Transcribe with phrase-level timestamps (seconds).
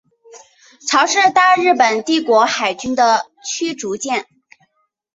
[0.87, 4.25] 潮是大日本帝国海军的驱逐舰。